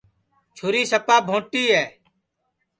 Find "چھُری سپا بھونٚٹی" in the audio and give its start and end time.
0.55-1.63